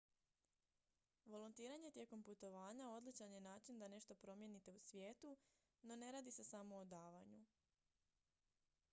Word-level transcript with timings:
volontiranje 1.25 1.91
tijekom 1.91 2.23
putovanja 2.29 2.87
odličan 2.91 3.31
je 3.33 3.41
način 3.41 3.79
da 3.79 3.87
nešto 3.87 4.15
promijenite 4.15 4.71
u 4.71 4.79
svijetu 4.79 5.37
no 5.83 5.95
ne 5.95 6.11
radi 6.11 6.31
se 6.31 6.43
samo 6.43 6.75
o 6.75 6.85
davanju 6.85 7.43